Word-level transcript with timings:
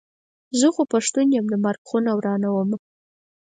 زه 0.59 0.67
خو 0.75 0.81
پښتون 0.93 1.27
یم 1.35 1.45
د 1.49 1.53
مرک 1.63 1.81
خونه 1.89 2.11
ورانومه. 2.17 2.77